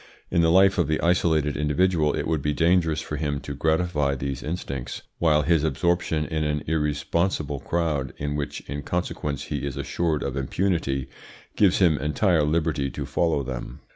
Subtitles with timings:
[0.31, 4.15] In the life of the isolated individual it would be dangerous for him to gratify
[4.15, 9.77] these instincts, while his absorption in an irresponsible crowd, in which in consequence he is
[9.77, 11.07] assured of impunity,
[11.55, 13.79] gives him entire liberty to follow them.